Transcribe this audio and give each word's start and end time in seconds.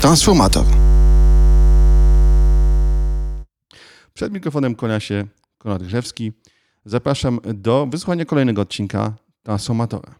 Transformator. 0.00 0.64
Przed 4.14 4.32
mikrofonem 4.32 4.74
kłania 4.74 5.00
się 5.00 5.26
Konrad 5.58 5.82
Grzewski. 5.82 6.32
Zapraszam 6.84 7.40
do 7.54 7.86
wysłuchania 7.86 8.24
kolejnego 8.24 8.62
odcinka 8.62 9.14
Transformatora. 9.42 10.14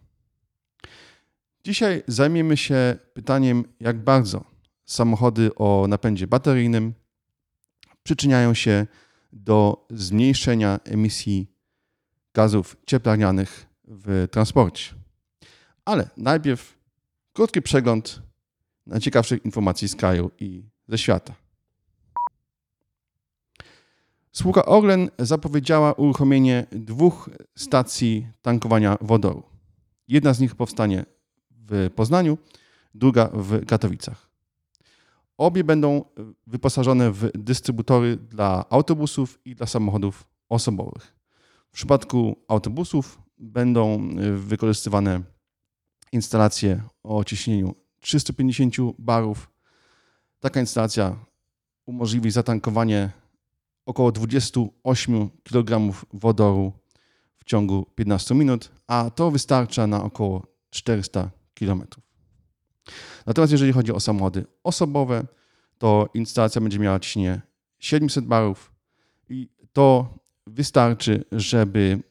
Dzisiaj 1.64 2.03
zajmiemy 2.06 2.56
się 2.56 2.96
pytaniem, 3.14 3.64
jak 3.80 4.04
bardzo 4.04 4.44
samochody 4.85 5.54
o 5.54 5.87
napędzie 5.88 6.26
bateryjnym 6.26 6.95
przyczyniają 8.03 8.54
się 8.54 8.87
do 9.33 9.87
zmniejszenia 9.90 10.81
emisji 10.85 11.53
gazów 12.35 12.76
cieplarnianych 12.87 13.67
w 13.85 14.29
transporcie. 14.31 14.95
Ale 15.85 16.09
najpierw 16.16 16.79
krótki 17.33 17.62
przegląd 17.62 18.27
najciekawszych 18.88 19.45
informacji 19.45 19.88
z 19.88 19.97
kraju 19.97 20.30
i 20.38 20.65
ze 20.88 20.98
świata. 20.98 21.34
Spółka 24.33 24.65
Orlen 24.65 25.10
zapowiedziała 25.19 25.92
uruchomienie 25.92 26.66
dwóch 26.73 27.30
stacji 27.56 28.27
tankowania 28.43 28.96
wodoru. 29.01 29.43
Jedna 30.09 30.34
z 30.34 30.41
nich 30.41 30.55
powstanie 30.55 31.05
w 31.51 31.91
Poznaniu, 31.95 32.38
druga 32.95 33.30
w 33.32 33.66
Katowicach. 33.66 34.29
Obie 35.37 35.65
będą 35.65 36.05
wyposażone 36.46 37.12
w 37.12 37.30
dystrybutory 37.34 38.16
dla 38.16 38.65
autobusów 38.70 39.38
i 39.45 39.55
dla 39.55 39.66
samochodów 39.66 40.24
osobowych. 40.48 41.16
W 41.70 41.73
przypadku 41.73 42.37
autobusów 42.48 43.23
będą 43.38 44.09
wykorzystywane 44.37 45.23
instalacje 46.12 46.82
o 47.02 47.24
ciśnieniu 47.24 47.74
350 48.01 48.75
barów. 48.98 49.51
Taka 50.41 50.61
instalacja 50.61 51.16
umożliwi 51.87 52.30
zatankowanie 52.30 53.10
około 53.87 54.13
28 54.13 55.30
kg 55.45 55.95
wodoru 56.13 56.73
w 57.37 57.45
ciągu 57.45 57.87
15 57.95 58.35
minut, 58.35 58.71
a 58.87 59.10
to 59.10 59.30
wystarcza 59.30 59.87
na 59.87 60.04
około 60.04 60.46
400 60.71 61.30
km. 61.54 61.87
Natomiast 63.26 63.52
jeżeli 63.52 63.73
chodzi 63.73 63.93
o 63.93 64.00
samochody 64.00 64.46
osobowe, 64.64 65.26
to 65.78 66.08
instalacja 66.14 66.60
będzie 66.60 66.78
miała 66.78 67.00
ciśnienie 67.00 67.41
700 67.78 68.24
barów 68.24 68.72
i 69.28 69.48
to 69.72 70.14
wystarczy, 70.46 71.24
żeby 71.32 72.02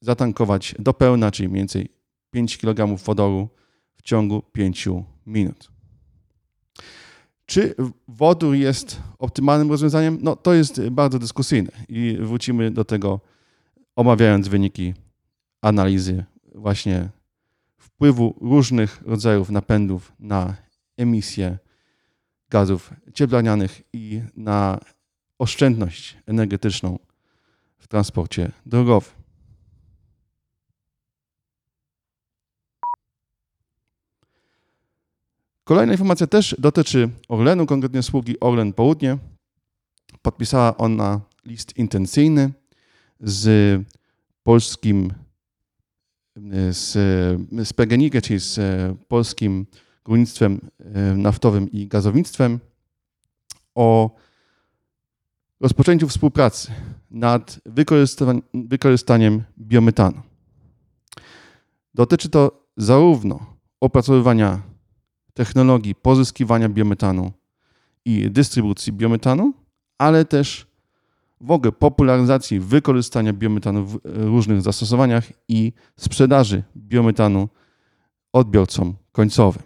zatankować 0.00 0.74
do 0.78 0.94
pełna, 0.94 1.30
czyli 1.30 1.48
mniej 1.48 1.60
więcej 1.60 1.88
5 2.30 2.58
kg 2.58 2.96
wodoru 3.04 3.48
w 4.04 4.06
ciągu 4.06 4.42
5 4.52 4.88
minut. 5.26 5.70
Czy 7.46 7.74
wodór 8.08 8.54
jest 8.54 9.00
optymalnym 9.18 9.70
rozwiązaniem? 9.70 10.18
No, 10.22 10.36
to 10.36 10.54
jest 10.54 10.88
bardzo 10.88 11.18
dyskusyjne 11.18 11.72
i 11.88 12.18
wrócimy 12.20 12.70
do 12.70 12.84
tego, 12.84 13.20
omawiając 13.96 14.48
wyniki 14.48 14.94
analizy 15.62 16.24
właśnie 16.54 17.08
wpływu 17.76 18.34
różnych 18.40 19.02
rodzajów 19.06 19.50
napędów 19.50 20.12
na 20.18 20.56
emisję 20.96 21.58
gazów 22.50 22.92
cieplarnianych 23.14 23.82
i 23.92 24.22
na 24.36 24.80
oszczędność 25.38 26.16
energetyczną 26.26 26.98
w 27.78 27.88
transporcie 27.88 28.50
drogowym. 28.66 29.23
Kolejna 35.64 35.92
informacja 35.92 36.26
też 36.26 36.56
dotyczy 36.58 37.10
Orlenu, 37.28 37.66
konkretnie 37.66 38.02
spółki 38.02 38.40
Orlen 38.40 38.72
Południe. 38.72 39.18
Podpisała 40.22 40.76
ona 40.76 41.20
list 41.44 41.76
intencyjny 41.76 42.52
z 43.20 43.82
polskim, 44.42 45.12
z, 46.70 46.92
z 47.68 47.72
PGNiG, 47.72 48.22
czyli 48.22 48.40
z 48.40 48.58
polskim 49.08 49.66
górnictwem 50.04 50.60
naftowym 51.16 51.72
i 51.72 51.86
gazownictwem 51.86 52.60
o 53.74 54.10
rozpoczęciu 55.60 56.08
współpracy 56.08 56.72
nad 57.10 57.60
wykorzystaniem 58.52 59.42
biometanu. 59.58 60.22
Dotyczy 61.94 62.28
to 62.28 62.66
zarówno 62.76 63.46
opracowywania 63.80 64.73
technologii 65.34 65.94
pozyskiwania 65.94 66.68
biometanu 66.68 67.32
i 68.04 68.30
dystrybucji 68.30 68.92
biometanu, 68.92 69.52
ale 69.98 70.24
też 70.24 70.66
w 71.40 71.50
ogóle 71.50 71.72
popularyzacji 71.72 72.60
wykorzystania 72.60 73.32
biometanu 73.32 73.86
w 73.86 74.00
różnych 74.04 74.62
zastosowaniach 74.62 75.32
i 75.48 75.72
sprzedaży 75.96 76.62
biometanu 76.76 77.48
odbiorcom 78.32 78.94
końcowym. 79.12 79.62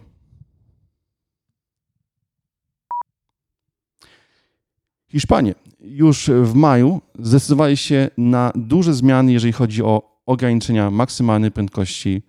Hiszpanie 5.11 5.55
już 5.79 6.29
w 6.43 6.53
maju 6.53 7.01
zdecydowali 7.19 7.77
się 7.77 8.09
na 8.17 8.51
duże 8.55 8.93
zmiany, 8.93 9.31
jeżeli 9.31 9.53
chodzi 9.53 9.83
o 9.83 10.21
ograniczenia 10.25 10.91
maksymalnej 10.91 11.51
prędkości 11.51 12.21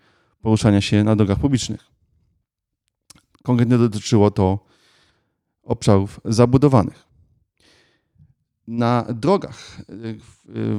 poruszania 0.42 0.80
się 0.80 1.04
na 1.04 1.16
drogach 1.16 1.38
publicznych. 1.38 1.89
Konkretnie 3.42 3.78
dotyczyło 3.78 4.30
to 4.30 4.58
obszarów 5.62 6.20
zabudowanych. 6.24 7.04
Na 8.66 9.06
drogach, 9.14 9.82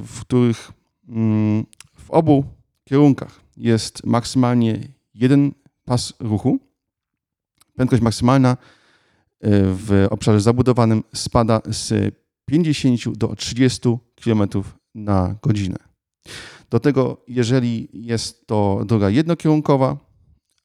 w 0.03 0.22
których 0.22 0.72
mm, 1.09 1.66
w 1.95 2.11
obu 2.11 2.45
kierunkach 2.83 3.41
jest 3.57 4.05
maksymalnie 4.05 4.79
jeden 5.13 5.51
pas 5.85 6.13
ruchu, 6.19 6.59
prędkość 7.75 8.01
maksymalna 8.01 8.57
w 9.43 10.07
obszarze 10.09 10.41
zabudowanym 10.41 11.03
spada 11.13 11.61
z 11.72 12.16
50 12.45 13.17
do 13.17 13.35
30 13.35 13.97
km 14.23 14.43
na 14.95 15.35
godzinę. 15.41 15.78
Do 16.69 16.79
tego, 16.79 17.17
jeżeli 17.28 17.88
jest 17.93 18.47
to 18.47 18.81
droga 18.85 19.09
jednokierunkowa, 19.09 19.97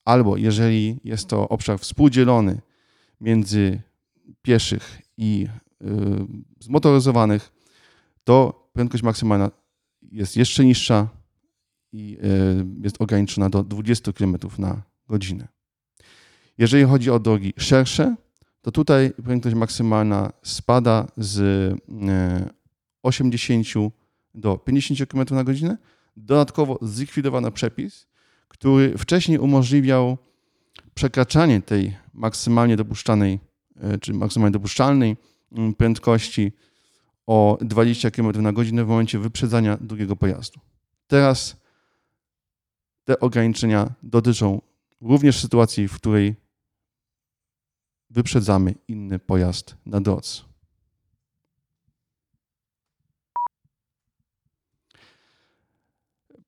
albo 0.06 0.36
jeżeli 0.36 1.00
jest 1.04 1.28
to 1.28 1.48
obszar 1.48 1.78
współdzielony 1.78 2.60
między 3.20 3.80
pieszych 4.42 5.02
i 5.16 5.46
y, 5.82 5.86
zmotoryzowanych, 6.60 7.52
to 8.24 8.68
prędkość 8.72 9.02
maksymalna 9.02 9.50
jest 10.02 10.36
jeszcze 10.36 10.64
niższa 10.64 11.08
i 11.92 12.18
y, 12.24 12.82
jest 12.82 13.02
ograniczona 13.02 13.50
do 13.50 13.62
20 13.62 14.12
km 14.12 14.36
na 14.58 14.82
godzinę. 15.08 15.48
Jeżeli 16.58 16.84
chodzi 16.84 17.10
o 17.10 17.18
drogi 17.18 17.52
szersze, 17.58 18.16
to 18.62 18.70
tutaj 18.70 19.12
prędkość 19.24 19.56
maksymalna 19.56 20.32
spada 20.42 21.06
z 21.16 21.74
80 23.02 23.66
y, 23.66 23.90
do 24.34 24.58
50 24.58 25.10
km 25.10 25.26
na 25.30 25.44
godzinę. 25.44 25.76
Dodatkowo 26.16 26.78
zlikwidowano 26.82 27.50
przepis, 27.50 28.06
który 28.48 28.98
wcześniej 28.98 29.38
umożliwiał 29.38 30.18
przekraczanie 30.94 31.62
tej 31.62 31.96
maksymalnie 32.14 32.76
dopuszczanej, 32.76 33.40
e, 33.76 33.98
czy 33.98 34.12
maksymalnie 34.12 34.52
dopuszczalnej 34.52 35.16
mm, 35.52 35.74
prędkości 35.74 36.52
o 37.26 37.58
20 37.60 38.10
km 38.10 38.42
na 38.42 38.52
godzinę 38.52 38.84
w 38.84 38.88
momencie 38.88 39.18
wyprzedzania 39.18 39.78
drugiego 39.80 40.16
pojazdu. 40.16 40.60
Teraz 41.06 41.56
te 43.04 43.20
ograniczenia 43.20 43.94
dotyczą 44.02 44.60
również 45.00 45.40
sytuacji, 45.40 45.88
w 45.88 45.94
której 45.94 46.34
wyprzedzamy 48.10 48.74
inny 48.88 49.18
pojazd 49.18 49.76
na 49.86 50.00
drodze. 50.00 50.42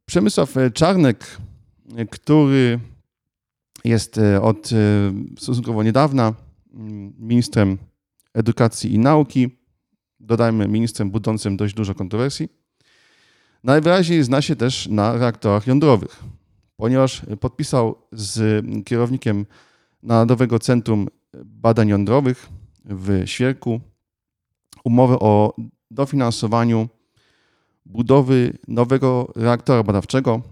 Przemysław 0.06 0.54
Czarnek 0.74 1.38
który 2.11 2.81
jest 3.85 4.19
e, 4.19 4.43
od 4.43 4.70
e, 4.73 4.76
stosunkowo 5.38 5.82
niedawna 5.82 6.35
mm, 6.75 7.14
ministrem 7.19 7.79
edukacji 8.35 8.94
i 8.94 8.99
nauki, 8.99 9.58
dodajmy 10.20 10.69
ministrem 10.69 11.11
budzącym 11.11 11.56
dość 11.56 11.75
dużo 11.75 11.94
kontrowersji. 11.94 12.49
Najwyraźniej 13.64 14.23
zna 14.23 14.43
się 14.43 14.56
też 14.56 14.87
na 14.87 15.12
reaktorach 15.12 15.67
jądrowych, 15.67 16.23
ponieważ 16.76 17.23
podpisał 17.40 18.02
z 18.12 18.64
kierownikiem 18.85 19.46
Narodowego 20.02 20.58
Centrum 20.58 21.08
Badań 21.44 21.88
Jądrowych 21.88 22.49
w 22.85 23.23
Świerku 23.26 23.81
umowę 24.85 25.19
o 25.19 25.55
dofinansowaniu 25.90 26.88
budowy 27.87 28.58
nowego 28.69 29.32
reaktora 29.37 29.82
badawczego 29.82 30.43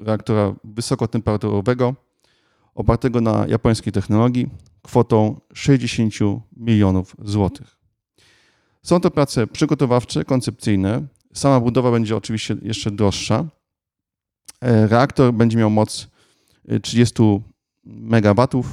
reaktora 0.00 0.54
wysokotemperaturowego 0.64 1.94
opartego 2.74 3.20
na 3.20 3.46
japońskiej 3.48 3.92
technologii 3.92 4.48
kwotą 4.82 5.40
60 5.54 6.14
milionów 6.56 7.16
złotych. 7.22 7.78
Są 8.82 9.00
to 9.00 9.10
prace 9.10 9.46
przygotowawcze, 9.46 10.24
koncepcyjne. 10.24 11.06
Sama 11.32 11.60
budowa 11.60 11.90
będzie 11.90 12.16
oczywiście 12.16 12.56
jeszcze 12.62 12.90
droższa. 12.90 13.44
E, 14.60 14.86
reaktor 14.86 15.34
będzie 15.34 15.58
miał 15.58 15.70
moc 15.70 16.08
30 16.82 17.22
MW. 17.84 18.64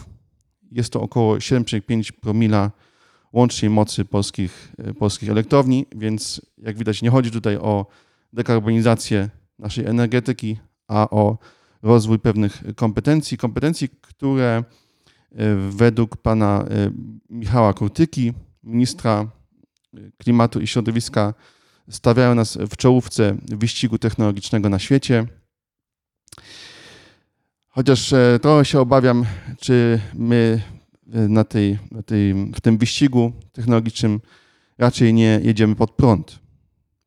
Jest 0.71 0.93
to 0.93 1.01
około 1.01 1.35
7,5 1.35 2.11
promila 2.11 2.71
łącznej 3.33 3.69
mocy 3.69 4.05
polskich, 4.05 4.73
e, 4.77 4.93
polskich 4.93 5.29
elektrowni, 5.29 5.85
więc 5.95 6.41
jak 6.57 6.77
widać 6.77 7.01
nie 7.01 7.09
chodzi 7.09 7.31
tutaj 7.31 7.57
o 7.57 7.85
dekarbonizację 8.33 9.29
naszej 9.59 9.85
energetyki, 9.85 10.57
a 10.87 11.09
o 11.09 11.37
rozwój 11.81 12.19
pewnych 12.19 12.63
kompetencji, 12.75 13.37
kompetencji, 13.37 13.89
które 14.01 14.63
e, 15.31 15.55
według 15.69 16.17
pana 16.17 16.65
e, 16.69 16.91
Michała 17.29 17.73
Kurtyki, 17.73 18.33
ministra 18.63 19.27
klimatu 20.17 20.61
i 20.61 20.67
środowiska, 20.67 21.33
stawiają 21.89 22.35
nas 22.35 22.57
w 22.57 22.77
czołówce 22.77 23.35
wyścigu 23.41 23.97
technologicznego 23.97 24.69
na 24.69 24.79
świecie. 24.79 25.25
Chociaż 27.69 28.13
trochę 28.41 28.65
się 28.65 28.79
obawiam, 28.79 29.25
czy 29.59 29.99
my 30.13 30.61
na 31.07 31.43
tej, 31.43 31.77
na 31.91 32.03
tej, 32.03 32.33
w 32.33 32.61
tym 32.61 32.77
wyścigu 32.77 33.31
technologicznym 33.51 34.21
raczej 34.77 35.13
nie 35.13 35.39
jedziemy 35.43 35.75
pod 35.75 35.91
prąd, 35.91 36.39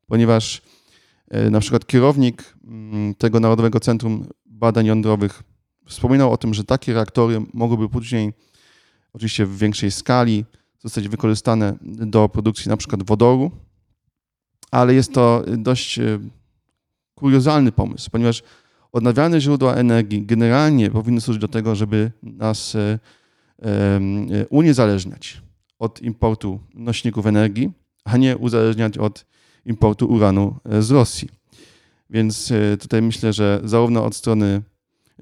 ponieważ 0.07 0.57
e, 0.57 0.61
na 1.51 1.59
przykład 1.59 1.85
kierownik 1.85 2.55
mm, 2.67 3.15
tego 3.15 3.39
Narodowego 3.39 3.79
Centrum 3.79 4.27
Badań 4.45 4.85
Jądrowych 4.85 5.43
wspominał 5.85 6.31
o 6.31 6.37
tym, 6.37 6.53
że 6.53 6.63
takie 6.63 6.93
reaktory 6.93 7.41
mogłyby 7.53 7.89
później, 7.89 8.33
oczywiście 9.13 9.45
w 9.45 9.57
większej 9.57 9.91
skali, 9.91 10.45
zostać 10.79 11.07
wykorzystane 11.07 11.77
do 11.81 12.29
produkcji 12.29 12.69
na 12.69 12.77
przykład 12.77 13.03
wodoru, 13.03 13.51
ale 14.71 14.93
jest 14.93 15.13
to 15.13 15.43
dość 15.57 15.99
e, 15.99 16.19
kuriozalny 17.15 17.71
pomysł, 17.71 18.09
ponieważ 18.11 18.43
odnawialne 18.91 19.41
źródła 19.41 19.75
energii 19.75 20.25
generalnie 20.25 20.91
powinny 20.91 21.21
służyć 21.21 21.41
do 21.41 21.47
tego, 21.47 21.75
żeby 21.75 22.11
nas 22.23 22.75
e, 22.75 22.99
uniezależniać 24.49 25.41
od 25.79 26.01
importu 26.01 26.59
nośników 26.73 27.25
energii, 27.25 27.71
a 28.03 28.17
nie 28.17 28.37
uzależniać 28.37 28.97
od 28.97 29.25
importu 29.65 30.05
uranu 30.05 30.55
e, 30.65 30.81
z 30.81 30.91
Rosji. 30.91 31.29
Więc 32.09 32.51
e, 32.51 32.77
tutaj 32.77 33.01
myślę, 33.01 33.33
że 33.33 33.61
zarówno 33.63 34.05
od 34.05 34.15
strony 34.15 34.61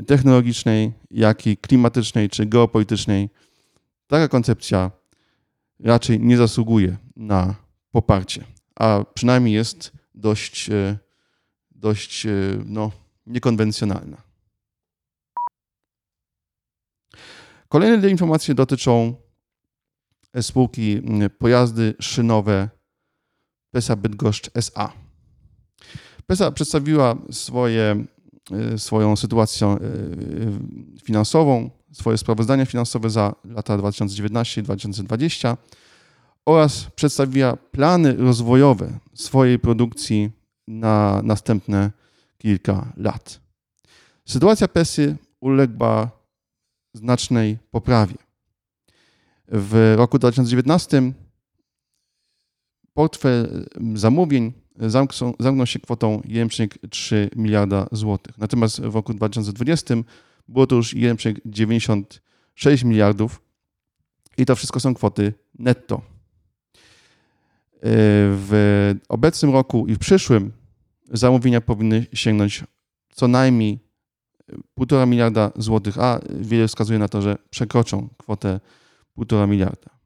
technologicznej, 0.07 0.93
jak 1.11 1.47
i 1.47 1.57
klimatycznej 1.57 2.29
czy 2.29 2.45
geopolitycznej 2.45 3.29
taka 4.07 4.27
koncepcja 4.27 4.91
raczej 5.79 6.19
nie 6.19 6.37
zasługuje 6.37 6.97
na 7.15 7.55
poparcie, 7.91 8.43
a 8.75 9.03
przynajmniej 9.13 9.53
jest 9.53 9.91
dość, 10.15 10.69
e, 10.69 10.97
dość 11.71 12.27
no, 12.65 12.91
niekonwencjonalna. 13.25 14.17
Kolejne 17.69 17.97
dwie 17.97 18.09
informacje 18.09 18.55
dotyczą 18.55 19.15
spółki 20.41 21.01
Pojazdy 21.39 21.93
Szynowe 21.99 22.69
PESA 23.71 23.95
Bydgoszcz 23.95 24.49
SA. 24.55 24.93
PESA 26.27 26.51
przedstawiła 26.51 27.15
swoje, 27.31 28.05
e, 28.51 28.77
swoją 28.77 29.15
sytuację 29.15 29.67
e, 29.67 29.79
finansową, 31.03 31.69
swoje 31.91 32.17
sprawozdania 32.17 32.65
finansowe 32.65 33.09
za 33.09 33.35
lata 33.45 33.77
2019 33.77 34.61
i 34.61 34.63
2020 34.63 35.57
oraz 36.45 36.83
przedstawiła 36.95 37.55
plany 37.55 38.13
rozwojowe 38.13 38.99
swojej 39.13 39.59
produkcji 39.59 40.31
na 40.67 41.21
następne 41.23 41.91
kilka 42.37 42.93
lat. 42.97 43.39
Sytuacja 44.25 44.67
PESY 44.67 45.17
uległa 45.39 46.09
znacznej 46.93 47.57
poprawie. 47.71 48.15
W 49.47 49.93
roku 49.97 50.19
2019 50.19 51.13
portfel 52.97 53.65
zamówień 53.93 54.53
zamknął 55.39 55.65
się 55.65 55.79
kwotą 55.79 56.21
1,3 56.25 57.29
miliarda 57.35 57.87
złotych. 57.91 58.37
Natomiast 58.37 58.81
w 58.81 58.95
roku 58.95 59.13
2020 59.13 59.95
było 60.47 60.67
to 60.67 60.75
już 60.75 60.93
1,96 60.95 62.85
miliardów 62.85 63.41
i 64.37 64.45
to 64.45 64.55
wszystko 64.55 64.79
są 64.79 64.93
kwoty 64.93 65.33
netto. 65.59 66.01
W 67.83 68.93
obecnym 69.09 69.51
roku 69.51 69.87
i 69.87 69.95
w 69.95 69.99
przyszłym 69.99 70.51
zamówienia 71.13 71.61
powinny 71.61 72.05
sięgnąć 72.13 72.63
co 73.11 73.27
najmniej 73.27 73.79
1,5 74.79 75.07
miliarda 75.07 75.51
złotych, 75.55 75.99
a 75.99 76.19
wiele 76.39 76.67
wskazuje 76.67 76.99
na 76.99 77.07
to, 77.07 77.21
że 77.21 77.37
przekroczą 77.49 78.09
kwotę 78.17 78.59
1,5 79.17 79.47
miliarda. 79.47 79.96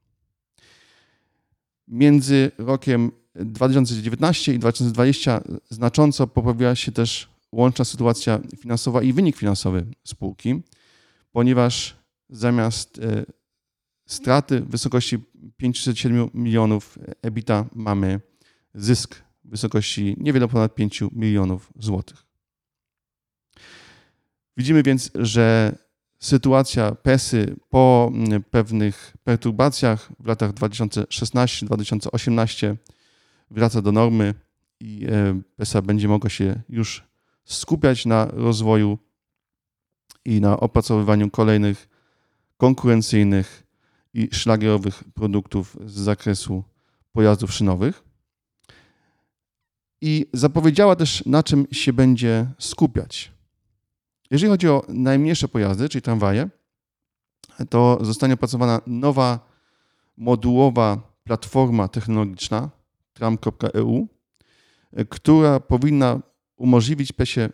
Między 1.92 2.50
rokiem 2.58 3.12
2019 3.34 4.54
i 4.54 4.58
2020 4.58 5.42
znacząco 5.70 6.26
poprawiła 6.26 6.74
się 6.74 6.92
też 6.92 7.28
łączna 7.52 7.84
sytuacja 7.84 8.40
finansowa 8.58 9.02
i 9.02 9.12
wynik 9.12 9.36
finansowy 9.36 9.86
spółki, 10.04 10.62
ponieważ 11.32 11.96
zamiast 12.28 12.98
e, 12.98 13.24
straty 14.06 14.60
w 14.60 14.68
wysokości 14.68 15.18
507 15.56 16.30
milionów 16.34 16.98
EBITA 17.22 17.66
mamy 17.74 18.20
zysk 18.74 19.14
w 19.44 19.50
wysokości 19.50 20.16
niewiele 20.18 20.48
ponad 20.48 20.74
5 20.74 21.00
milionów 21.12 21.72
złotych. 21.78 22.26
Widzimy 24.56 24.82
więc, 24.82 25.10
że 25.14 25.76
sytuacja 26.22 26.94
PESY 26.94 27.56
po 27.70 28.12
mm, 28.14 28.42
pewnych 28.42 29.16
perturbacjach 29.24 30.12
w 30.20 30.26
latach 30.26 30.52
2016-2018 30.52 32.76
wraca 33.50 33.82
do 33.82 33.92
normy 33.92 34.34
i 34.80 35.06
e, 35.06 35.40
PESA 35.56 35.82
będzie 35.82 36.08
mogła 36.08 36.30
się 36.30 36.62
już 36.68 37.04
skupiać 37.44 38.06
na 38.06 38.28
rozwoju 38.32 38.98
i 40.24 40.40
na 40.40 40.60
opracowywaniu 40.60 41.30
kolejnych 41.30 41.88
konkurencyjnych 42.56 43.62
i 44.14 44.28
szlagierowych 44.32 45.04
produktów 45.14 45.76
z 45.86 45.92
zakresu 45.92 46.64
pojazdów 47.12 47.52
szynowych. 47.52 48.04
I 50.00 50.26
zapowiedziała 50.32 50.96
też, 50.96 51.26
na 51.26 51.42
czym 51.42 51.66
się 51.72 51.92
będzie 51.92 52.46
skupiać. 52.58 53.31
Jeżeli 54.32 54.50
chodzi 54.50 54.68
o 54.68 54.84
najmniejsze 54.88 55.48
pojazdy, 55.48 55.88
czyli 55.88 56.02
tramwaje, 56.02 56.48
to 57.70 57.98
zostanie 58.00 58.34
opracowana 58.34 58.80
nowa 58.86 59.52
modułowa 60.16 61.16
platforma 61.24 61.88
technologiczna 61.88 62.70
tram.eu, 63.12 64.08
która 65.08 65.60
powinna 65.60 66.20
umożliwić 66.56 67.12
PESie 67.12 67.50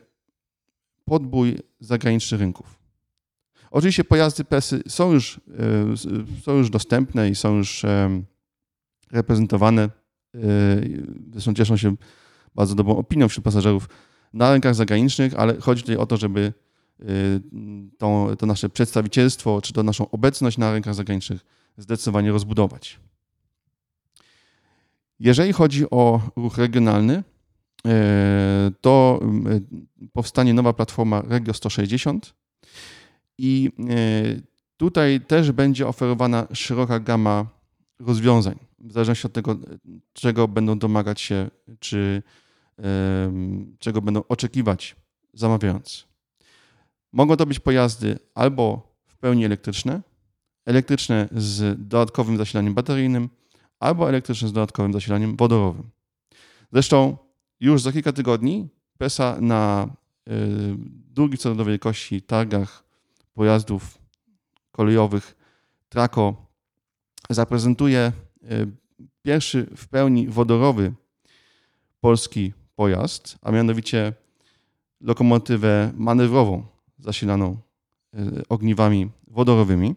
podbój 1.04 1.58
zagranicznych 1.80 2.40
rynków. 2.40 2.78
Oczywiście 3.70 4.04
pojazdy 4.04 4.44
PESy 4.44 4.82
są 4.88 5.12
już, 5.12 5.40
e, 5.94 5.96
są 6.42 6.52
już 6.52 6.70
dostępne 6.70 7.28
i 7.28 7.34
są 7.34 7.56
już 7.56 7.84
e, 7.84 8.22
reprezentowane. 9.10 9.82
E, 9.82 9.90
zresztą 11.32 11.54
cieszą 11.54 11.76
się 11.76 11.96
bardzo 12.54 12.74
dobrą 12.74 12.96
opinią 12.96 13.28
wśród 13.28 13.44
pasażerów 13.44 13.88
na 14.32 14.52
rynkach 14.52 14.74
zagranicznych, 14.74 15.34
ale 15.34 15.60
chodzi 15.60 15.82
tutaj 15.82 15.96
o 15.96 16.06
to, 16.06 16.16
żeby 16.16 16.52
to, 17.98 18.36
to 18.38 18.46
nasze 18.46 18.68
przedstawicielstwo, 18.68 19.60
czy 19.62 19.72
to 19.72 19.82
naszą 19.82 20.10
obecność 20.10 20.58
na 20.58 20.72
rynkach 20.72 20.94
zagranicznych 20.94 21.44
zdecydowanie 21.76 22.32
rozbudować. 22.32 23.00
Jeżeli 25.20 25.52
chodzi 25.52 25.90
o 25.90 26.20
ruch 26.36 26.58
regionalny, 26.58 27.14
y, 27.18 27.90
to 28.80 29.20
y, 30.02 30.08
powstanie 30.12 30.54
nowa 30.54 30.72
platforma 30.72 31.22
Regio 31.28 31.54
160 31.54 32.34
i 33.38 33.70
tutaj 34.76 35.20
też 35.20 35.52
będzie 35.52 35.88
oferowana 35.88 36.46
szeroka 36.52 37.00
gama 37.00 37.46
rozwiązań, 37.98 38.58
w 38.78 38.92
zależności 38.92 39.26
od 39.26 39.32
tego, 39.32 39.56
czego 40.12 40.48
będą 40.48 40.78
domagać 40.78 41.20
się, 41.20 41.50
czy 41.80 42.22
czego 43.78 44.02
będą 44.02 44.22
oczekiwać 44.28 44.96
zamawiający. 45.34 46.07
Mogą 47.12 47.36
to 47.36 47.46
być 47.46 47.60
pojazdy 47.60 48.18
albo 48.34 48.94
w 49.06 49.16
pełni 49.16 49.44
elektryczne, 49.44 50.02
elektryczne 50.66 51.28
z 51.32 51.88
dodatkowym 51.88 52.36
zasilaniem 52.36 52.74
bateryjnym, 52.74 53.28
albo 53.80 54.08
elektryczne 54.08 54.48
z 54.48 54.52
dodatkowym 54.52 54.92
zasilaniem 54.92 55.36
wodorowym. 55.36 55.90
Zresztą 56.72 57.16
już 57.60 57.82
za 57.82 57.92
kilka 57.92 58.12
tygodni 58.12 58.68
PESA 58.98 59.36
na 59.40 59.88
y, 61.32 61.36
co 61.38 61.54
do 61.54 61.64
wielkości 61.64 62.22
targach 62.22 62.84
pojazdów 63.34 63.98
kolejowych 64.70 65.36
Traco 65.88 66.34
zaprezentuje 67.30 68.12
pierwszy 69.22 69.66
w 69.76 69.88
pełni 69.88 70.28
wodorowy 70.28 70.92
polski 72.00 72.52
pojazd, 72.76 73.38
a 73.42 73.50
mianowicie 73.50 74.12
lokomotywę 75.00 75.92
manewrową 75.96 76.66
zasilaną 76.98 77.56
ogniwami 78.48 79.10
wodorowymi. 79.26 79.94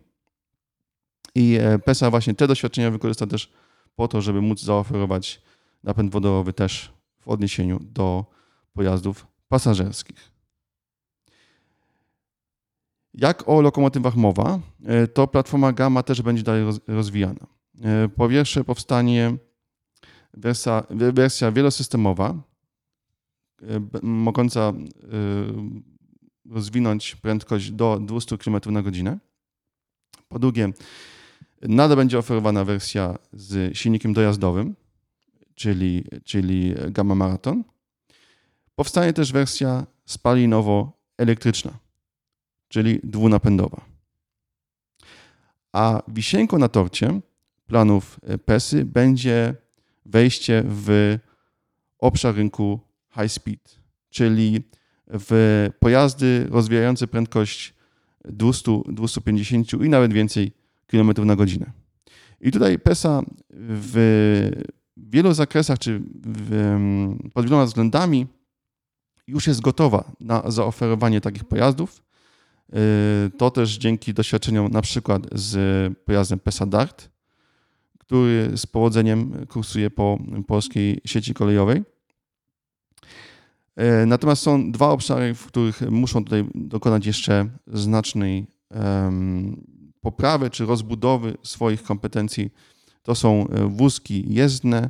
I 1.35 1.59
PESA 1.85 2.09
właśnie 2.09 2.33
te 2.33 2.47
doświadczenia 2.47 2.91
wykorzysta 2.91 3.27
też 3.27 3.51
po 3.95 4.07
to, 4.07 4.21
żeby 4.21 4.41
móc 4.41 4.61
zaoferować 4.61 5.41
napęd 5.83 6.11
wodorowy 6.11 6.53
też 6.53 6.93
w 7.19 7.27
odniesieniu 7.27 7.79
do 7.79 8.25
pojazdów 8.73 9.27
pasażerskich. 9.47 10.31
Jak 13.13 13.49
o 13.49 13.61
lokomotywach 13.61 14.15
mowa, 14.15 14.59
e, 14.85 15.07
to 15.07 15.27
platforma 15.27 15.73
Gamma 15.73 16.03
też 16.03 16.21
będzie 16.21 16.43
dalej 16.43 16.63
rozwijana. 16.87 17.47
E, 17.81 18.09
po 18.09 18.29
pierwsze 18.29 18.63
powstanie 18.63 19.37
wersja, 20.33 20.83
wersja 20.89 21.51
wielosystemowa, 21.51 22.29
e, 23.61 23.99
mogąca 24.01 24.73
rozwinąć 26.51 27.15
prędkość 27.15 27.71
do 27.71 27.99
200 27.99 28.37
km 28.37 28.59
na 28.65 28.81
godzinę. 28.81 29.17
Po 30.29 30.39
drugie, 30.39 30.69
nadal 31.61 31.97
będzie 31.97 32.19
oferowana 32.19 32.65
wersja 32.65 33.17
z 33.33 33.77
silnikiem 33.77 34.13
dojazdowym, 34.13 34.75
czyli, 35.55 36.03
czyli 36.23 36.73
Gamma 36.89 37.15
Marathon. 37.15 37.63
Powstanie 38.75 39.13
też 39.13 39.31
wersja 39.31 39.85
spalinowo-elektryczna, 40.05 41.71
czyli 42.67 42.99
dwunapędowa. 43.03 43.81
A 45.73 46.01
wisienką 46.07 46.57
na 46.57 46.67
torcie 46.67 47.21
planów 47.67 48.19
PESY 48.45 48.85
będzie 48.85 49.55
wejście 50.05 50.63
w 50.67 51.17
obszar 51.99 52.35
rynku 52.35 52.79
high 53.15 53.31
speed, 53.31 53.75
czyli 54.09 54.63
w 55.13 55.69
pojazdy 55.79 56.47
rozwijające 56.49 57.07
prędkość 57.07 57.73
200, 58.25 58.71
250 58.87 59.73
i 59.73 59.89
nawet 59.89 60.13
więcej 60.13 60.51
kilometrów 60.87 61.27
na 61.27 61.35
godzinę. 61.35 61.71
I 62.41 62.51
tutaj 62.51 62.79
PESA 62.79 63.21
w 63.49 64.49
wielu 64.97 65.33
zakresach, 65.33 65.79
czy 65.79 66.01
w, 66.25 66.77
pod 67.33 67.45
wieloma 67.45 67.65
względami 67.65 68.27
już 69.27 69.47
jest 69.47 69.61
gotowa 69.61 70.11
na 70.19 70.51
zaoferowanie 70.51 71.21
takich 71.21 71.43
pojazdów. 71.43 72.03
Y, 72.69 73.31
to 73.37 73.51
też 73.51 73.77
dzięki 73.77 74.13
doświadczeniom 74.13 74.71
na 74.71 74.81
przykład 74.81 75.27
z 75.31 75.93
pojazdem 76.05 76.39
PESA 76.39 76.65
Dart, 76.65 77.09
który 77.99 78.51
z 78.57 78.65
powodzeniem 78.65 79.45
kursuje 79.49 79.89
po 79.89 80.19
polskiej 80.47 81.01
sieci 81.05 81.33
kolejowej. 81.33 81.83
Y, 83.79 84.05
natomiast 84.05 84.43
są 84.43 84.71
dwa 84.71 84.89
obszary, 84.89 85.33
w 85.33 85.45
których 85.45 85.81
muszą 85.81 86.23
tutaj 86.23 86.45
dokonać 86.55 87.05
jeszcze 87.05 87.49
znacznej 87.67 88.47
poprawy 90.01 90.49
czy 90.49 90.65
rozbudowy 90.65 91.37
swoich 91.43 91.83
kompetencji. 91.83 92.53
To 93.03 93.15
są 93.15 93.47
e, 93.47 93.67
wózki 93.67 94.33
jezdne 94.33 94.89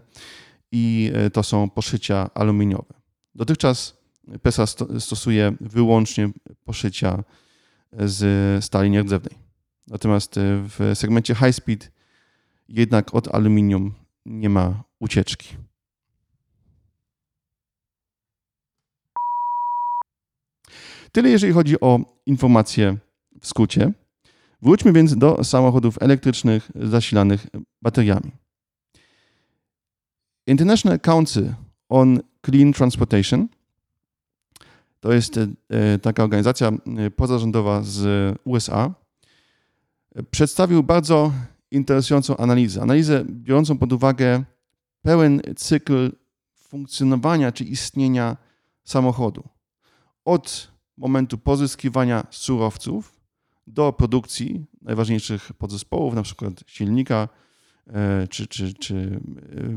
i 0.72 1.12
e, 1.14 1.30
to 1.30 1.44
są 1.44 1.70
poszycia 1.70 2.30
aluminiowe. 2.34 2.94
Dotychczas 3.36 3.98
PESA 4.42 4.66
stosuje 5.00 5.54
wyłącznie 5.62 6.30
poszycia 6.66 7.24
z 8.00 8.66
stali 8.66 8.90
nierdzewnej. 8.90 9.38
Natomiast 9.88 10.38
e, 10.38 10.42
w 10.44 10.92
segmencie 10.94 11.36
high 11.36 11.56
speed 11.56 11.92
jednak 12.70 13.16
od 13.16 13.36
aluminium 13.36 13.94
nie 14.26 14.50
ma 14.50 14.84
ucieczki. 15.00 15.48
Tyle 21.12 21.30
jeżeli 21.30 21.54
chodzi 21.54 21.80
o 21.80 22.00
informacje 22.26 22.98
w 23.42 23.48
skrócie. 23.48 23.92
Wróćmy 24.62 24.94
więc 24.94 25.18
do 25.18 25.44
samochodów 25.44 26.02
elektrycznych 26.02 26.72
zasilanych 26.76 27.48
bateriami. 27.82 28.32
International 30.48 31.00
Council 31.00 31.54
on 31.90 32.20
Clean 32.46 32.74
Transportation 32.74 33.48
to 35.00 35.14
jest 35.14 35.38
e, 35.38 36.00
taka 36.00 36.24
organizacja 36.24 36.68
e, 36.98 37.12
pozarządowa 37.12 37.82
z 37.84 38.38
USA. 38.44 38.94
Przedstawił 40.32 40.84
bardzo 40.84 41.32
interesującą 41.72 42.38
analizę. 42.38 42.82
Analizę 42.82 43.26
biorącą 43.26 43.78
pod 43.78 43.94
uwagę 43.94 44.44
pełen 45.02 45.42
cykl 45.56 46.12
funkcjonowania 46.56 47.52
czy 47.52 47.64
istnienia 47.64 48.38
samochodu. 48.84 49.44
Od 50.26 50.72
momentu 50.98 51.38
pozyskiwania 51.38 52.28
surowców 52.32 53.22
do 53.68 53.94
produkcji 53.94 54.66
najważniejszych 54.82 55.54
podzespołów, 55.54 56.14
na 56.14 56.24
przykład 56.24 56.54
silnika 56.68 57.30
e, 57.88 58.28
czy, 58.28 58.48
czy, 58.48 58.74
czy, 58.74 59.20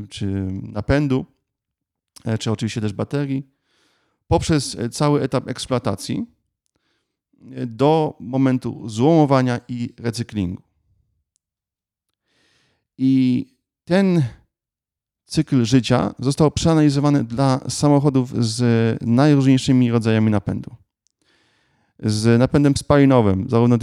e, 0.03 0.07
czy 0.07 0.25
napędu, 0.61 1.25
e, 2.25 2.37
czy 2.37 2.51
oczywiście 2.51 2.81
też 2.81 2.93
baterii, 2.93 3.49
poprzez 4.27 4.77
cały 4.91 5.21
etap 5.21 5.47
eksploatacji 5.47 6.25
do 7.67 8.17
momentu 8.19 8.89
złomowania 8.89 9.59
i 9.67 9.89
recyklingu. 9.99 10.63
I 12.97 13.45
ten 13.85 14.23
cykl 15.25 15.65
życia 15.65 16.15
został 16.19 16.51
przeanalizowany 16.51 17.23
dla 17.23 17.59
samochodów 17.69 18.45
z 18.45 18.97
najróżniejszymi 19.01 19.91
rodzajami 19.91 20.31
napędu 20.31 20.75
z 21.99 22.39
napędem 22.39 22.77
spalinowym, 22.77 23.49
zarówno 23.49 23.75
y, 23.75 23.79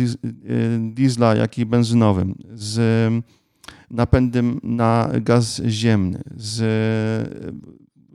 diesla, 0.95 1.35
jak 1.35 1.59
i 1.59 1.67
benzynowym, 1.67 2.35
z 2.55 2.81
napędem 3.91 4.61
na 4.63 5.11
gaz 5.21 5.63
ziemny, 5.67 6.23
z, 6.37 6.63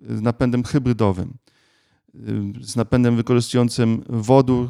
napędem 0.01 0.63
hybrydowym, 0.63 1.33
z 2.61 2.75
napędem 2.75 3.15
wykorzystującym 3.15 4.03
wodór 4.09 4.69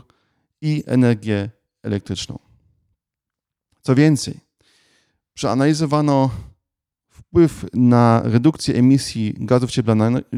i 0.61 0.83
energię 0.85 1.49
elektryczną. 1.83 2.39
Co 3.81 3.95
więcej, 3.95 4.39
przeanalizowano 5.33 6.29
wpływ 7.09 7.65
na 7.73 8.21
redukcję 8.25 8.75
emisji 8.75 9.33
gazów 9.37 9.71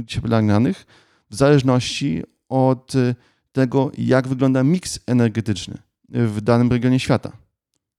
cieplarnianych 0.08 0.86
w 1.30 1.36
zależności 1.36 2.24
od 2.50 2.94
tego, 3.52 3.92
jak 3.98 4.28
wygląda 4.28 4.64
miks 4.64 5.00
energetyczny 5.08 5.78
w 6.10 6.42
danym 6.42 6.72
regionie 6.72 7.00
świata, 7.00 7.32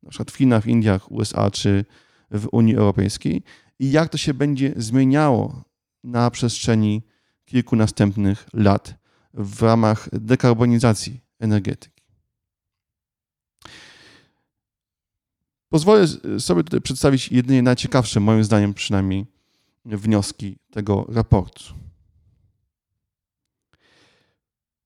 na 0.02 0.10
przykład 0.10 0.30
w 0.30 0.36
Chinach, 0.36 0.66
Indiach, 0.66 1.12
USA 1.12 1.50
czy 1.50 1.84
w 2.30 2.48
Unii 2.52 2.76
Europejskiej 2.76 3.42
i 3.78 3.90
jak 3.90 4.08
to 4.08 4.18
się 4.18 4.34
będzie 4.34 4.72
zmieniało 4.76 5.64
na 6.04 6.30
przestrzeni 6.30 7.02
kilku 7.44 7.76
następnych 7.76 8.46
lat 8.52 8.94
w 9.34 9.62
ramach 9.62 10.08
dekarbonizacji 10.12 11.20
energetyki. 11.38 12.02
Pozwolę 15.68 16.06
sobie 16.38 16.64
tutaj 16.64 16.80
przedstawić 16.80 17.32
jedynie 17.32 17.62
najciekawsze, 17.62 18.20
moim 18.20 18.44
zdaniem 18.44 18.74
przynajmniej, 18.74 19.26
wnioski 19.84 20.56
tego 20.70 21.06
raportu. 21.08 21.79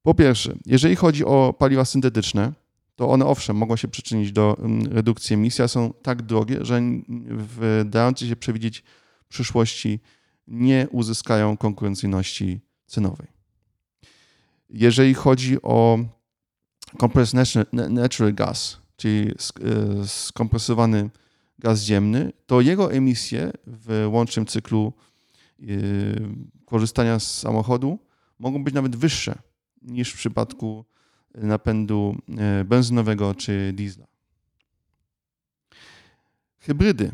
Po 0.05 0.15
pierwsze, 0.15 0.57
jeżeli 0.67 0.97
chodzi 0.97 1.25
o 1.25 1.55
paliwa 1.59 1.85
syntetyczne, 1.85 2.53
to 2.97 3.09
one 3.09 3.27
owszem 3.27 3.57
mogą 3.57 3.77
się 3.77 3.89
przyczynić 3.89 4.33
do 4.33 4.57
mm, 4.59 4.93
redukcji 4.93 5.35
emisji, 5.35 5.65
a 5.65 5.69
są 5.69 5.93
tak 6.03 6.23
drogie, 6.23 6.59
że 6.65 6.81
w 7.31 7.85
dającej 7.87 8.29
się 8.29 8.37
przewidzieć 8.37 8.83
przyszłości 9.29 10.01
nie 10.49 10.89
uzyskają 10.91 11.57
konkurencyjności 11.57 12.61
cenowej. 12.87 13.27
Jeżeli 14.71 15.15
chodzi 15.15 15.63
o 15.63 15.99
compressed 16.99 17.73
natural 17.73 18.35
gas, 18.35 18.79
czyli 18.97 19.31
e, 19.31 19.35
skompresowany 20.07 21.11
gaz 21.59 21.83
ziemny, 21.83 22.33
to 22.47 22.61
jego 22.61 22.93
emisje 22.93 23.53
w 23.67 24.09
łącznym 24.13 24.47
cyklu 24.47 24.93
e, 25.61 25.65
korzystania 26.65 27.19
z 27.19 27.39
samochodu 27.39 27.99
mogą 28.39 28.65
być 28.65 28.75
nawet 28.75 28.97
wyższe 28.97 29.39
niż 29.85 30.13
w 30.13 30.17
przypadku 30.17 30.85
napędu 31.35 32.17
e, 32.39 32.65
benzynowego 32.65 33.35
czy 33.35 33.73
diesla. 33.73 34.07
Hybrydy 36.59 37.13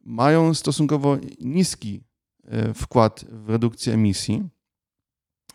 mają 0.00 0.54
stosunkowo 0.54 1.18
niski 1.40 2.02
e, 2.44 2.74
wkład 2.74 3.24
w 3.30 3.50
redukcję 3.50 3.94
emisji. 3.94 4.48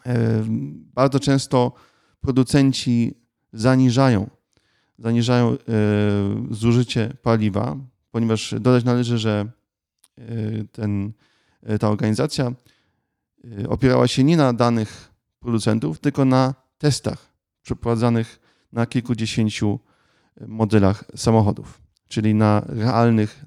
E, 0.06 0.44
bardzo 0.94 1.20
często 1.20 1.72
producenci 2.22 3.14
zaniżają 3.54 4.30
zaniżają 5.00 5.52
e, 5.52 5.58
zużycie 6.52 7.14
paliwa, 7.22 7.78
ponieważ 8.12 8.56
dodać 8.60 8.84
należy, 8.84 9.18
że 9.18 9.52
e, 10.18 10.24
ten, 10.72 11.14
ta 11.80 11.90
organizacja 11.90 12.54
opierała 13.68 14.08
się 14.08 14.24
nie 14.24 14.38
na 14.38 14.54
danych 14.54 15.12
producentów, 15.46 16.00
tylko 16.00 16.26
na 16.26 16.54
testach 16.78 17.34
przeprowadzanych 17.62 18.40
na 18.72 18.86
kilkudziesięciu 18.86 19.80
modelach 20.48 21.04
samochodów, 21.16 21.82
czyli 22.08 22.34
na 22.36 22.64
realnych, 22.68 23.46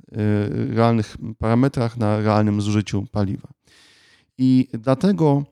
realnych 0.71 1.17
parametrach, 1.39 1.97
na 1.97 2.21
realnym 2.21 2.61
zużyciu 2.61 3.07
paliwa. 3.13 3.49
I 4.39 4.69
dlatego 4.73 5.45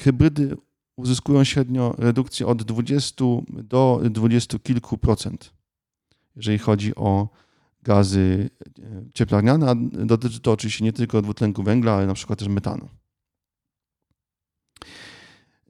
hybrydy 0.00 0.56
uzyskują 0.96 1.44
średnio 1.44 1.94
redukcję 1.98 2.46
od 2.46 2.62
20 2.62 3.24
do 3.48 4.00
20 4.10 4.58
kilku 4.58 4.98
procent, 4.98 5.52
jeżeli 6.36 6.58
chodzi 6.58 6.94
o 6.94 7.28
gazy 7.82 8.50
e, 8.78 8.82
cieplarniane, 9.14 9.70
a 9.70 9.74
dotyczy 10.06 10.40
to 10.40 10.52
oczywiście 10.52 10.84
nie 10.84 10.92
tylko 10.92 11.22
dwutlenku 11.22 11.62
węgla, 11.62 11.92
ale 11.92 12.06
na 12.06 12.14
przykład 12.14 12.38
też 12.38 12.48
metanu. 12.48 12.88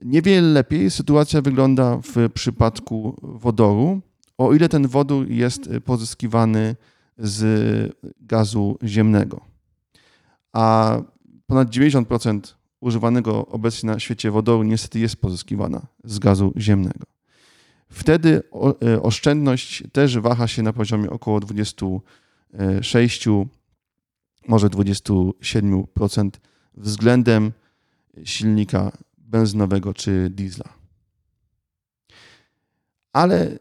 Niewiele 0.05 0.47
lepiej 0.47 0.91
sytuacja 0.91 1.41
wygląda 1.41 1.97
w 1.97 2.29
przypadku 2.33 3.15
wodoru, 3.21 4.01
o 4.37 4.53
ile 4.53 4.69
ten 4.69 4.87
wodór 4.87 5.29
jest 5.29 5.69
pozyskiwany 5.85 6.75
z 7.17 7.95
gazu 8.21 8.77
ziemnego. 8.83 9.41
A 10.53 10.97
ponad 11.47 11.69
90% 11.69 12.39
używanego 12.79 13.47
obecnie 13.47 13.89
na 13.89 13.99
świecie 13.99 14.31
wodoru 14.31 14.63
niestety 14.63 14.99
jest 14.99 15.15
pozyskiwana 15.15 15.87
z 16.03 16.19
gazu 16.19 16.53
ziemnego. 16.57 17.05
Wtedy 17.89 18.41
e, 18.81 19.01
oszczędność 19.01 19.83
też 19.91 20.19
waha 20.19 20.47
się 20.47 20.63
na 20.63 20.73
poziomie 20.73 21.09
około 21.09 21.39
26, 21.39 23.25
może 24.47 24.67
27% 24.67 26.29
względem 26.77 27.51
silnika 28.23 28.91
benzynowego 29.25 29.93
czy 29.93 30.29
diesla. 30.29 30.73
Ale 33.13 33.59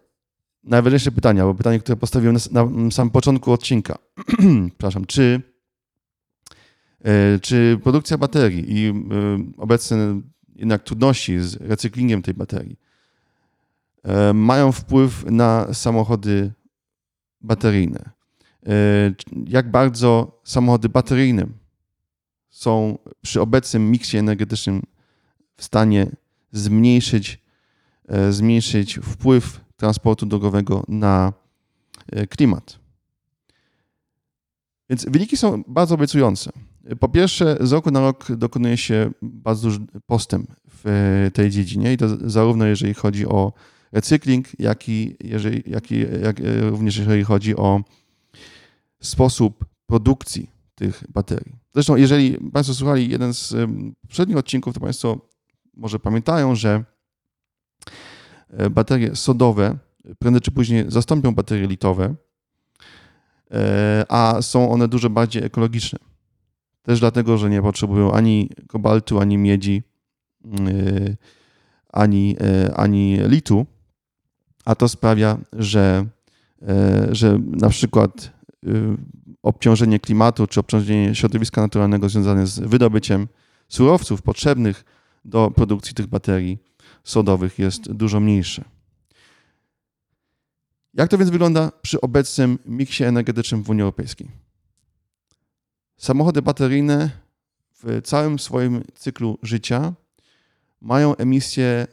najważniejsze 0.65 1.13
pytanie, 1.13 1.43
albo 1.43 1.55
pytanie, 1.55 1.79
które 1.79 1.97
postawiłem 1.97 2.37
na, 2.51 2.65
na 2.65 2.91
samym 2.91 3.11
początku 3.11 3.53
odcinka. 3.53 3.99
Przepraszam, 4.69 5.05
czy 5.05 5.43
E, 7.05 7.39
czy 7.39 7.79
produkcja 7.83 8.19
baterii 8.19 8.65
i 8.69 8.89
e, 8.89 8.95
obecne 9.57 10.21
jednak 10.57 10.83
trudności 10.83 11.41
z 11.41 11.57
recyklingiem 11.57 12.23
tej 12.23 12.35
baterii 12.35 12.79
e, 14.03 14.33
mają 14.33 14.73
wpływ 14.73 15.25
na 15.31 15.75
samochody 15.75 16.53
bateryjne? 17.41 18.11
Jak 19.47 19.71
bardzo 19.71 20.41
samochody 20.45 20.89
bateryjne 20.89 21.47
są 22.51 22.99
przy 23.21 23.41
obecnym 23.41 23.91
miksie 23.91 24.17
energetycznym 24.17 24.83
w 25.57 25.65
stanie 25.65 26.07
zmniejszyć, 26.53 27.41
zmniejszyć 28.31 28.99
wpływ 29.03 29.61
transportu 29.77 30.27
drogowego 30.27 30.85
na 30.89 31.33
klimat? 32.29 32.79
Więc 34.91 35.05
wyniki 35.05 35.37
są 35.37 35.65
bardzo 35.69 35.95
obiecujące. 35.95 36.51
Po 37.01 37.09
pierwsze, 37.09 37.57
z 37.61 37.73
roku 37.73 37.91
na 37.91 38.01
rok 38.01 38.33
dokonuje 38.33 38.77
się 38.77 39.11
bardzo 39.23 39.63
duży 39.63 39.81
postęp 40.07 40.51
w 40.69 41.31
tej 41.35 41.51
dziedzinie 41.51 41.93
i 41.93 41.97
to 41.97 42.31
zarówno 42.31 42.67
jeżeli 42.67 42.95
chodzi 42.95 43.27
o 43.27 43.53
recykling, 43.93 44.61
jak 44.61 44.89
i, 44.89 45.17
jeżeli, 45.21 45.63
jak 45.67 45.93
i 45.93 46.07
jak 46.23 46.37
również 46.61 46.97
jeżeli 46.97 47.25
chodzi 47.25 47.57
o 47.57 47.81
sposób 49.01 49.65
produkcji 49.87 50.51
tych 50.75 51.05
baterii. 51.09 51.57
Zresztą, 51.75 51.97
jeżeli 51.97 52.51
Państwo 52.53 52.75
słuchali 52.75 53.11
jeden 53.11 53.35
z 53.35 53.55
poprzednich 54.03 54.39
odcinków, 54.39 54.75
to 54.75 54.81
Państwo 54.81 55.29
może 55.77 55.99
pamiętają, 55.99 56.55
że 56.55 56.85
e, 58.51 58.71
baterie 58.71 59.17
sodowe 59.17 59.77
prędzej 60.19 60.41
czy 60.41 60.51
później 60.51 60.85
zastąpią 60.89 61.35
baterie 61.35 61.67
litowe, 61.67 62.15
e, 63.51 64.05
a 64.09 64.43
są 64.43 64.71
one 64.71 64.89
dużo 64.89 65.11
bardziej 65.11 65.45
ekologiczne. 65.45 65.99
Też 66.83 67.01
dlatego, 67.01 67.39
że 67.39 67.51
nie 67.51 67.63
potrzebują 67.63 68.13
ani 68.13 68.51
kobaltu, 68.69 69.21
ani 69.21 69.39
miedzi, 69.39 69.83
yy, 70.45 71.17
ani, 71.93 72.37
ani 72.77 73.19
litu, 73.29 73.67
a 74.65 74.75
to 74.75 74.89
sprawia, 74.89 75.39
że, 75.53 76.07
że 77.11 77.39
na 77.39 77.69
przykład 77.69 78.33
obciążenie 79.43 80.01
klimatu 80.01 80.47
czy 80.47 80.61
obciążenie 80.61 81.15
środowiska 81.15 81.61
naturalnego 81.61 82.09
związane 82.09 82.47
z 82.47 82.59
wydobyciem 82.59 83.29
surowców 83.69 84.23
potrzebnych 84.23 84.85
do 85.25 85.51
produkcji 85.51 85.95
tych 85.95 86.07
baterii 86.07 86.59
sodowych 87.05 87.59
jest 87.59 87.93
dużo 87.93 88.21
mniejsze. 88.21 88.65
Jak 90.95 91.11
to 91.11 91.19
więc 91.19 91.31
wygląda 91.31 91.73
przy 91.83 92.01
obecnym 92.01 92.59
miksie 92.67 93.05
energetycznym 93.05 93.63
w 93.63 93.71
Unii 93.71 93.83
Europejskiej? 93.83 94.31
Samochody 95.97 96.43
bateryjne 96.43 97.11
w 97.83 98.01
całym 98.05 98.39
swoim 98.39 98.85
cyklu 98.95 99.39
życia 99.43 99.95
mają 100.81 101.17
emisje 101.17 101.87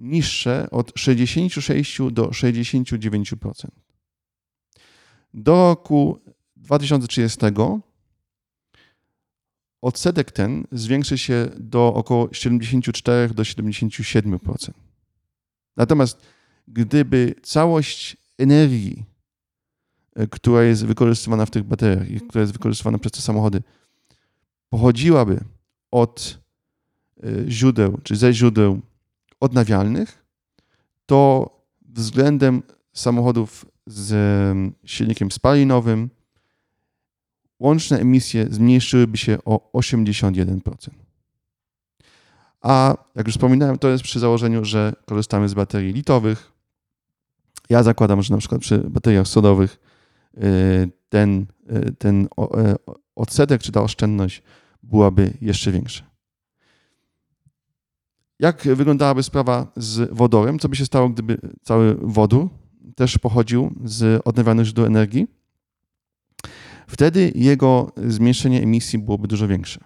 niższe 0.00 0.70
od 0.70 0.92
66 0.96 1.98
do 2.10 2.26
69%. 2.26 3.68
Do 5.34 5.52
roku 5.52 6.20
2030 6.56 7.38
odsetek 9.82 10.32
ten 10.32 10.66
zwiększy 10.72 11.18
się 11.18 11.48
do 11.58 11.94
około 11.94 12.28
74 12.32 13.34
do 13.34 13.42
77%. 13.42 14.70
Natomiast 15.76 16.22
gdyby 16.68 17.34
całość 17.42 18.16
energii 18.38 19.10
E, 20.20 20.26
która 20.26 20.62
jest 20.62 20.86
wykorzystywana 20.86 21.46
w 21.46 21.50
tych 21.50 21.62
bateriach 21.62 22.22
która 22.28 22.40
jest 22.40 22.52
wykorzystywana 22.52 22.98
przez 22.98 23.12
te 23.12 23.20
samochody, 23.20 23.62
pochodziłaby 24.68 25.40
od 25.90 26.38
e, 27.22 27.50
źródeł, 27.50 27.98
czy 28.02 28.16
ze 28.16 28.32
źródeł 28.32 28.80
odnawialnych, 29.40 30.24
to 31.06 31.50
względem 31.88 32.62
samochodów 32.92 33.66
z 33.86 34.12
silnikiem 34.84 35.30
spalinowym 35.30 36.10
łączne 37.60 38.00
emisje 38.00 38.46
zmniejszyłyby 38.50 39.16
się 39.16 39.38
o 39.44 39.70
81%. 39.74 40.60
A 42.60 42.96
jak 43.14 43.26
już 43.26 43.34
wspominałem, 43.34 43.78
to 43.78 43.88
jest 43.88 44.04
przy 44.04 44.20
założeniu, 44.20 44.64
że 44.64 44.92
korzystamy 45.06 45.48
z 45.48 45.54
baterii 45.54 45.92
litowych. 45.92 46.52
Ja 47.68 47.82
zakładam, 47.82 48.22
że 48.22 48.34
na 48.34 48.38
przykład 48.38 48.60
przy 48.60 48.78
bateriach 48.78 49.28
sodowych 49.28 49.78
Y, 50.38 50.90
ten, 51.08 51.46
y, 51.72 51.92
ten 51.98 52.28
e, 52.38 52.74
odsetek 53.16 53.62
czy 53.62 53.72
ta 53.72 53.82
oszczędność 53.82 54.42
byłaby 54.82 55.32
jeszcze 55.40 55.72
większa. 55.72 56.04
Jak 58.38 58.62
wyglądałaby 58.62 59.22
sprawa 59.22 59.72
z 59.76 60.14
wodorem? 60.14 60.58
Co 60.58 60.68
by 60.68 60.76
się 60.76 60.86
stało, 60.86 61.08
gdyby 61.08 61.38
cały 61.62 61.94
wodór 61.94 62.48
też 62.96 63.18
pochodził 63.18 63.74
z 63.84 64.22
odnawialnych 64.24 64.66
źródeł 64.66 64.86
energii? 64.86 65.39
Wtedy 66.90 67.32
jego 67.34 67.92
zmniejszenie 68.06 68.62
emisji 68.62 68.98
byłoby 68.98 69.28
dużo 69.28 69.48
większe 69.48 69.80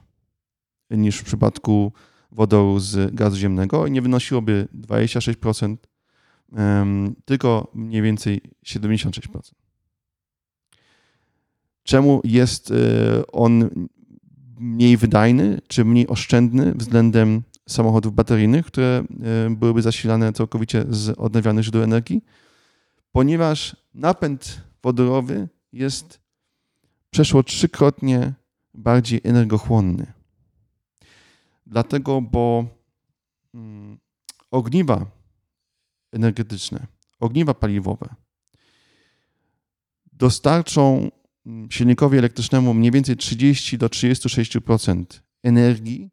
niż 0.90 1.19
w 1.19 1.25
przypadku 1.25 1.93
wodoru 2.33 2.81
z 2.81 3.14
gazu 3.14 3.37
ziemnego 3.37 3.87
i 3.87 3.90
nie 3.90 4.03
wynosiłoby 4.03 4.69
26%, 4.75 5.77
tylko 7.25 7.71
mniej 7.75 8.03
więcej 8.03 8.40
76%. 8.67 9.21
Czemu 11.83 12.21
jest 12.25 12.71
y, 12.71 12.75
on 13.33 13.71
mniej 14.59 14.97
wydajny 14.97 15.61
czy 15.69 15.85
mniej 15.85 16.09
oszczędny 16.09 16.75
względem 16.75 17.43
samochodów 17.69 18.14
bateryjnych, 18.14 18.67
które 18.67 19.05
y, 19.47 19.57
byłyby 19.57 19.83
zasilane 19.83 20.33
całkowicie 20.33 20.85
z 20.90 21.09
odnawialnych 21.19 21.64
źródeł 21.64 21.83
energii? 21.83 22.25
Ponieważ 23.12 23.77
napęd 23.95 24.61
wodorowy 24.83 25.49
jest 25.73 26.23
przeszło 27.14 27.42
trzykrotnie 27.42 28.33
bardziej 28.74 29.20
energochłonny. 29.24 30.12
Dlatego, 31.66 32.20
bo 32.20 32.66
mm, 33.55 33.98
ogniwa 34.50 35.07
energetyczne, 36.12 36.87
ogniwa 37.20 37.55
paliwowe 37.55 38.14
dostarczą 40.12 41.11
silnikowi 41.70 42.18
elektrycznemu 42.18 42.74
mniej 42.74 42.90
więcej 42.90 43.16
30 43.16 43.79
do 43.79 43.87
36% 43.87 45.05
energii, 45.42 46.11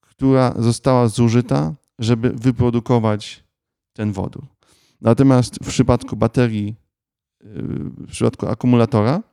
która 0.00 0.54
została 0.58 1.08
zużyta, 1.08 1.74
żeby 1.98 2.30
wyprodukować 2.30 3.44
ten 3.92 4.12
wodór. 4.12 4.46
Natomiast 5.00 5.58
w 5.64 5.68
przypadku 5.68 6.16
baterii 6.16 6.74
w 7.40 8.10
przypadku 8.10 8.48
akumulatora 8.48 9.31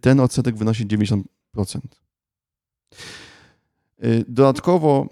ten 0.00 0.20
odsetek 0.20 0.56
wynosi 0.56 0.86
90%. 0.86 1.22
Dodatkowo 4.28 5.08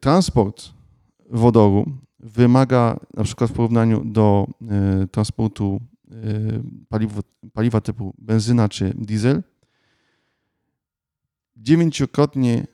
transport 0.00 0.70
wodoru 1.30 1.92
wymaga 2.18 3.00
na 3.14 3.24
przykład 3.24 3.50
w 3.50 3.52
porównaniu 3.52 4.04
do 4.04 4.46
transportu 5.10 5.80
paliwa, 6.88 7.20
paliwa 7.52 7.80
typu 7.80 8.14
benzyna 8.18 8.68
czy 8.68 8.94
diesel 8.94 9.42
dziewięciokrotnie 11.56 12.66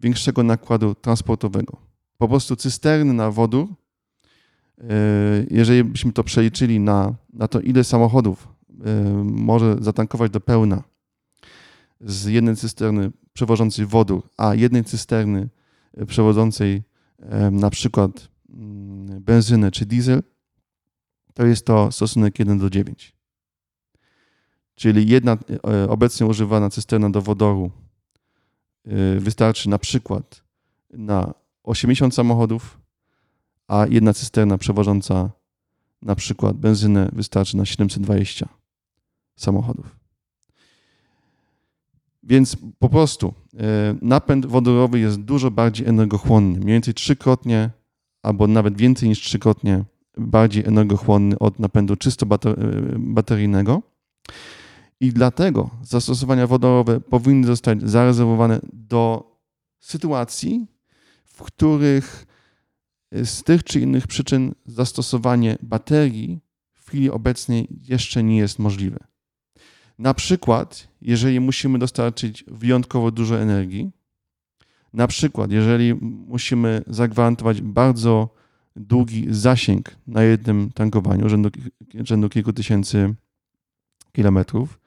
większego 0.00 0.42
nakładu 0.42 0.94
transportowego. 0.94 1.76
Po 2.18 2.28
prostu 2.28 2.56
cysterny 2.56 3.12
na 3.12 3.30
wodór, 3.30 3.68
jeżeli 5.50 5.84
byśmy 5.84 6.12
to 6.12 6.24
przeliczyli 6.24 6.80
na, 6.80 7.14
na 7.32 7.48
to, 7.48 7.60
ile 7.60 7.84
samochodów 7.84 8.48
może 9.24 9.76
zatankować 9.80 10.30
do 10.30 10.40
pełna 10.40 10.82
z 12.00 12.26
jednej 12.26 12.56
cysterny 12.56 13.10
przewożącej 13.32 13.86
wodór, 13.86 14.22
a 14.36 14.54
jednej 14.54 14.84
cysterny 14.84 15.48
przewodzącej 16.06 16.82
na 17.50 17.70
przykład 17.70 18.28
mm, 18.48 19.22
benzynę 19.22 19.70
czy 19.70 19.86
diesel, 19.86 20.22
to 21.34 21.46
jest 21.46 21.66
to 21.66 21.92
stosunek 21.92 22.38
1 22.38 22.58
do 22.58 22.70
9. 22.70 23.16
Czyli 24.74 25.08
jedna 25.08 25.38
e, 25.64 25.88
obecnie 25.88 26.26
używana 26.26 26.70
cysterna 26.70 27.10
do 27.10 27.22
wodoru 27.22 27.70
wystarczy 29.18 29.68
na 29.68 29.78
przykład 29.78 30.42
na 30.90 31.34
80 31.62 32.14
samochodów, 32.14 32.80
a 33.68 33.86
jedna 33.86 34.12
cysterna 34.12 34.58
przewożąca 34.58 35.30
na 36.02 36.14
przykład 36.14 36.56
benzynę 36.56 37.08
wystarczy 37.12 37.56
na 37.56 37.66
720 37.66 38.48
samochodów. 39.42 39.96
Więc 42.22 42.56
po 42.78 42.88
prostu 42.88 43.34
e, 43.58 43.96
napęd 44.02 44.46
wodorowy 44.46 44.98
jest 44.98 45.20
dużo 45.20 45.50
bardziej 45.50 45.88
energochłonny, 45.88 46.58
mniej 46.58 46.72
więcej 46.72 46.94
trzykrotnie 46.94 47.70
albo 48.22 48.46
nawet 48.46 48.76
więcej 48.76 49.08
niż 49.08 49.20
trzykrotnie 49.20 49.84
bardziej 50.18 50.64
energochłonny 50.66 51.38
od 51.38 51.58
napędu 51.58 51.96
czysto 51.96 52.26
bateryjnego. 52.98 53.82
I 55.00 55.12
dlatego 55.12 55.70
zastosowania 55.82 56.46
wodorowe 56.46 57.00
powinny 57.00 57.46
zostać 57.46 57.82
zarezerwowane 57.82 58.60
do 58.72 59.30
sytuacji, 59.80 60.66
w 61.24 61.42
których 61.42 62.26
z 63.12 63.42
tych 63.42 63.64
czy 63.64 63.80
innych 63.80 64.06
przyczyn 64.06 64.54
zastosowanie 64.66 65.58
baterii 65.62 66.40
w 66.72 66.88
chwili 66.88 67.10
obecnej 67.10 67.68
jeszcze 67.88 68.22
nie 68.22 68.36
jest 68.36 68.58
możliwe. 68.58 69.09
Na 70.00 70.14
przykład, 70.14 70.88
jeżeli 71.02 71.40
musimy 71.40 71.78
dostarczyć 71.78 72.44
wyjątkowo 72.48 73.10
dużo 73.10 73.40
energii, 73.40 73.90
na 74.92 75.06
przykład, 75.06 75.52
jeżeli 75.52 75.94
musimy 76.28 76.82
zagwarantować 76.86 77.62
bardzo 77.62 78.28
długi 78.76 79.26
zasięg 79.30 79.96
na 80.06 80.22
jednym 80.22 80.70
tankowaniu, 80.74 81.28
rzędu, 81.28 81.50
rzędu 82.04 82.28
kilku 82.28 82.52
tysięcy 82.52 83.14
kilometrów, 84.12 84.80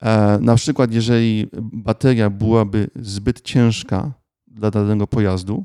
e, 0.00 0.38
na 0.40 0.54
przykład, 0.54 0.92
jeżeli 0.92 1.46
bateria 1.62 2.30
byłaby 2.30 2.90
zbyt 2.96 3.40
ciężka 3.40 4.12
dla 4.46 4.70
danego 4.70 5.06
pojazdu, 5.06 5.64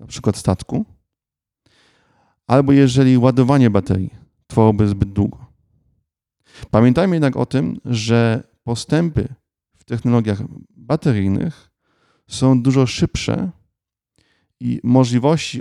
na 0.00 0.06
przykład 0.06 0.36
statku, 0.36 0.84
albo 2.46 2.72
jeżeli 2.72 3.18
ładowanie 3.18 3.70
baterii 3.70 4.10
trwałoby 4.46 4.88
zbyt 4.88 5.12
długo. 5.12 5.47
Pamiętajmy 6.70 7.16
jednak 7.16 7.36
o 7.36 7.46
tym, 7.46 7.80
że 7.84 8.42
postępy 8.64 9.28
w 9.76 9.84
technologiach 9.84 10.38
bateryjnych 10.76 11.70
są 12.26 12.62
dużo 12.62 12.86
szybsze 12.86 13.50
i 14.60 14.80
możliwości 14.84 15.60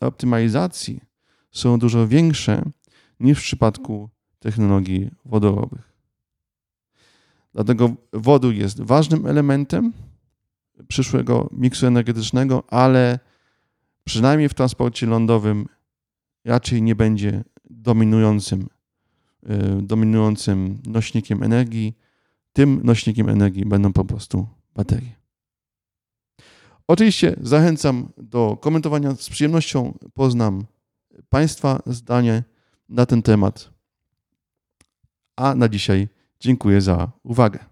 optymalizacji 0.00 1.00
są 1.50 1.78
dużo 1.78 2.08
większe 2.08 2.62
niż 3.20 3.38
w 3.38 3.42
przypadku 3.42 4.10
technologii 4.38 5.10
wodorowych. 5.24 5.92
Dlatego 7.52 7.94
wodór 8.12 8.54
jest 8.54 8.80
ważnym 8.80 9.26
elementem 9.26 9.92
przyszłego 10.88 11.48
miksu 11.52 11.86
energetycznego, 11.86 12.64
ale 12.68 13.18
przynajmniej 14.04 14.48
w 14.48 14.54
transporcie 14.54 15.06
lądowym 15.06 15.66
raczej 16.44 16.82
nie 16.82 16.94
będzie 16.94 17.44
dominującym, 17.70 18.68
dominującym 19.82 20.78
nośnikiem 20.86 21.42
energii. 21.42 21.96
Tym 22.52 22.80
nośnikiem 22.84 23.28
energii 23.28 23.64
będą 23.64 23.92
po 23.92 24.04
prostu 24.04 24.46
baterie. 24.74 25.12
Oczywiście 26.88 27.36
zachęcam 27.40 28.08
do 28.16 28.56
komentowania. 28.60 29.14
Z 29.14 29.28
przyjemnością 29.28 29.98
poznam 30.14 30.64
Państwa 31.28 31.82
zdanie 31.86 32.44
na 32.88 33.06
ten 33.06 33.22
temat. 33.22 33.70
A 35.36 35.54
na 35.54 35.68
dzisiaj 35.68 36.08
dziękuję 36.40 36.80
za 36.80 37.12
uwagę. 37.22 37.71